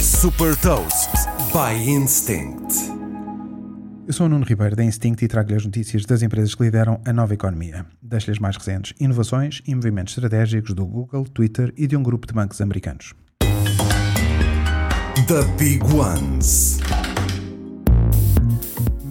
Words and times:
Super 0.00 0.56
Toast 0.56 1.10
by 1.52 1.88
Instinct. 1.88 2.74
Eu 4.06 4.12
sou 4.12 4.26
o 4.26 4.28
Nuno 4.28 4.44
Ribeiro 4.44 4.74
da 4.74 4.82
Instinct 4.82 5.24
e 5.24 5.28
trago-lhe 5.28 5.54
as 5.54 5.64
notícias 5.64 6.04
das 6.04 6.22
empresas 6.22 6.56
que 6.56 6.64
lideram 6.64 7.00
a 7.06 7.12
nova 7.12 7.32
economia. 7.32 7.86
Deixo-lhe 8.02 8.32
as 8.32 8.40
mais 8.40 8.56
recentes 8.56 8.94
inovações 8.98 9.62
e 9.64 9.74
movimentos 9.74 10.14
estratégicos 10.16 10.74
do 10.74 10.84
Google, 10.84 11.24
Twitter 11.24 11.72
e 11.76 11.86
de 11.86 11.96
um 11.96 12.02
grupo 12.02 12.26
de 12.26 12.32
bancos 12.32 12.60
americanos. 12.60 13.14
The 15.28 15.44
Big 15.56 15.84
Ones. 15.94 16.80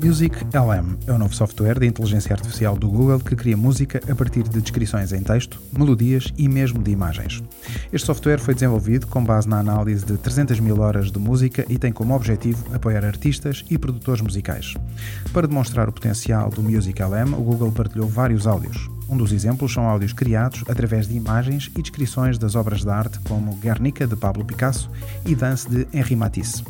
Music 0.04 0.36
LM 0.52 0.97
é 1.05 1.11
o 1.11 1.17
novo 1.20 1.36
software 1.36 1.77
de 1.77 1.86
inteligência 1.86 2.34
artificial 2.34 2.75
do 2.75 2.89
Google 2.89 3.20
que 3.20 3.36
cria 3.36 3.55
música 3.55 4.02
a 4.09 4.16
partir 4.16 4.41
de 4.41 4.59
descrições 4.59 5.13
em 5.13 5.21
texto, 5.21 5.61
melodias 5.77 6.34
e 6.39 6.49
mesmo 6.49 6.81
de 6.81 6.89
imagens. 6.89 7.43
Este 7.93 8.07
software 8.07 8.39
foi 8.39 8.55
desenvolvido 8.55 9.05
com 9.05 9.23
base 9.23 9.48
na 9.48 9.59
análise 9.59 10.03
de 10.03 10.17
300 10.17 10.59
mil 10.59 10.79
horas 10.79 11.11
de 11.11 11.20
música 11.20 11.63
e 11.70 11.77
tem 11.77 11.94
como 11.94 12.16
objetivo 12.16 12.66
apoiar 12.73 13.05
artistas 13.05 13.63
e 13.70 13.77
produtores 13.77 14.22
musicais. 14.22 14.73
Para 15.31 15.48
demonstrar 15.48 15.88
o 15.88 15.94
potencial 15.94 16.49
do 16.49 16.63
Music 16.63 16.99
LM, 16.99 17.36
o 17.36 17.44
Google 17.44 17.72
partilhou 17.72 18.08
vários 18.08 18.47
áudios. 18.47 18.89
Um 19.08 19.16
dos 19.16 19.31
exemplos 19.31 19.72
são 19.72 19.88
áudios 19.88 20.13
criados 20.13 20.63
através 20.67 21.08
de 21.08 21.16
imagens 21.16 21.70
e 21.77 21.81
descrições 21.81 22.39
das 22.39 22.55
obras 22.55 22.81
de 22.83 22.89
arte 22.89 23.20
como 23.20 23.55
Guernica 23.58 24.08
de 24.08 24.16
Pablo 24.16 24.44
Picasso 24.44 24.89
e 25.27 25.36
Dance 25.36 25.70
de 25.70 25.88
Henri 25.94 26.16
Matisse. 26.16 26.63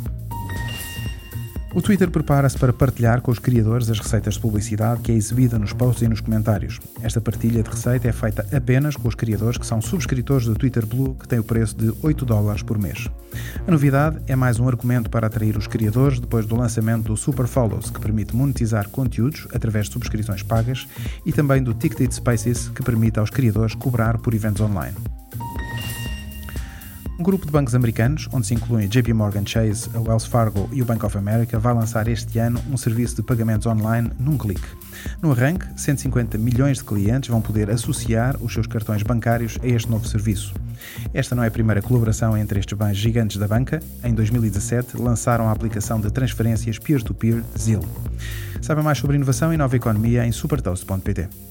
O 1.73 1.81
Twitter 1.81 2.11
prepara-se 2.11 2.57
para 2.57 2.73
partilhar 2.73 3.21
com 3.21 3.31
os 3.31 3.39
criadores 3.39 3.89
as 3.89 3.97
receitas 3.97 4.33
de 4.33 4.41
publicidade 4.41 5.01
que 5.01 5.11
é 5.11 5.15
exibida 5.15 5.57
nos 5.57 5.71
posts 5.71 6.01
e 6.01 6.07
nos 6.07 6.19
comentários. 6.19 6.81
Esta 7.01 7.21
partilha 7.21 7.63
de 7.63 7.69
receita 7.69 8.09
é 8.09 8.11
feita 8.11 8.45
apenas 8.55 8.97
com 8.97 9.07
os 9.07 9.15
criadores 9.15 9.57
que 9.57 9.65
são 9.65 9.81
subscritores 9.81 10.45
do 10.45 10.53
Twitter 10.53 10.85
Blue, 10.85 11.15
que 11.15 11.29
tem 11.29 11.39
o 11.39 11.43
preço 11.43 11.77
de 11.77 11.93
8 12.03 12.25
dólares 12.25 12.61
por 12.61 12.77
mês. 12.77 13.07
A 13.65 13.71
novidade 13.71 14.19
é 14.27 14.35
mais 14.35 14.59
um 14.59 14.67
argumento 14.67 15.09
para 15.09 15.27
atrair 15.27 15.55
os 15.55 15.65
criadores 15.65 16.19
depois 16.19 16.45
do 16.45 16.57
lançamento 16.57 17.05
do 17.05 17.15
Super 17.15 17.47
Follows, 17.47 17.89
que 17.89 18.01
permite 18.01 18.35
monetizar 18.35 18.89
conteúdos 18.89 19.47
através 19.53 19.85
de 19.85 19.93
subscrições 19.93 20.43
pagas, 20.43 20.85
e 21.25 21.31
também 21.31 21.63
do 21.63 21.73
Ticketed 21.73 22.13
Spaces, 22.13 22.67
que 22.67 22.83
permite 22.83 23.17
aos 23.17 23.29
criadores 23.29 23.75
cobrar 23.75 24.17
por 24.17 24.33
eventos 24.33 24.59
online. 24.59 24.95
Um 27.21 27.23
grupo 27.23 27.45
de 27.45 27.51
bancos 27.51 27.75
americanos, 27.75 28.27
onde 28.33 28.47
se 28.47 28.55
incluem 28.55 28.87
JP 28.87 29.13
Morgan 29.13 29.45
Chase, 29.45 29.87
a 29.93 29.99
Wells 29.99 30.25
Fargo 30.25 30.67
e 30.73 30.81
o 30.81 30.85
Bank 30.85 31.05
of 31.05 31.15
America, 31.15 31.59
vai 31.59 31.71
lançar 31.71 32.07
este 32.07 32.39
ano 32.39 32.59
um 32.71 32.75
serviço 32.75 33.17
de 33.17 33.21
pagamentos 33.21 33.67
online 33.67 34.09
num 34.19 34.39
clique. 34.39 34.65
No 35.21 35.31
arranque, 35.31 35.67
150 35.75 36.39
milhões 36.39 36.79
de 36.79 36.83
clientes 36.83 37.29
vão 37.29 37.39
poder 37.39 37.69
associar 37.69 38.35
os 38.41 38.51
seus 38.51 38.65
cartões 38.65 39.03
bancários 39.03 39.59
a 39.61 39.67
este 39.67 39.87
novo 39.87 40.07
serviço. 40.07 40.55
Esta 41.13 41.35
não 41.35 41.43
é 41.43 41.47
a 41.47 41.51
primeira 41.51 41.79
colaboração 41.79 42.35
entre 42.35 42.59
estes 42.59 42.75
bancos 42.75 42.97
gigantes 42.97 43.37
da 43.37 43.47
banca. 43.47 43.79
Em 44.03 44.15
2017, 44.15 44.97
lançaram 44.97 45.47
a 45.47 45.51
aplicação 45.51 46.01
de 46.01 46.09
transferências 46.09 46.79
peer-to-peer 46.79 47.43
ZIL. 47.55 47.81
Saiba 48.63 48.81
mais 48.81 48.97
sobre 48.97 49.15
inovação 49.15 49.53
e 49.53 49.57
nova 49.57 49.75
economia 49.75 50.25
em 50.25 50.31
supertoast.pt. 50.31 51.50